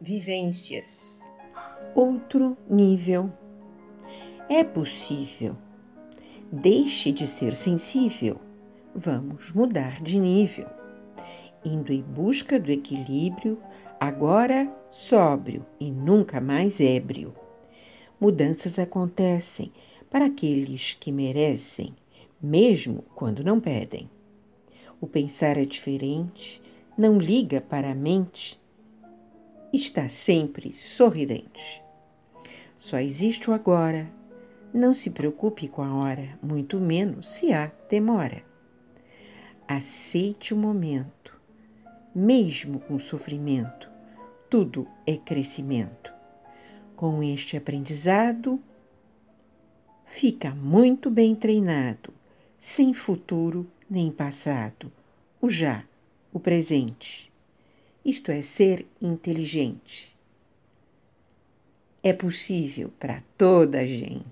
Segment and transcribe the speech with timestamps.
[0.00, 1.20] vivências.
[1.94, 3.30] Outro nível.
[4.48, 5.56] É possível.
[6.50, 8.40] Deixe de ser sensível.
[8.94, 10.66] Vamos mudar de nível.
[11.64, 13.58] Indo em busca do equilíbrio,
[14.00, 17.34] agora sóbrio e nunca mais ébrio.
[18.18, 19.70] Mudanças acontecem
[20.10, 21.94] para aqueles que merecem,
[22.42, 24.10] mesmo quando não pedem.
[25.00, 26.60] O pensar é diferente,
[26.96, 28.59] não liga para a mente,
[29.72, 31.82] está sempre sorridente.
[32.76, 34.10] Só existe o agora.
[34.72, 38.44] Não se preocupe com a hora, muito menos se há demora.
[39.66, 41.40] Aceite o momento,
[42.14, 43.90] mesmo com sofrimento,
[44.48, 46.12] tudo é crescimento.
[46.94, 48.60] Com este aprendizado,
[50.04, 52.12] fica muito bem treinado,
[52.58, 54.92] sem futuro nem passado,
[55.40, 55.84] o já,
[56.32, 57.29] o presente
[58.04, 60.16] isto é, ser inteligente.
[62.02, 64.29] É possível para toda a gente.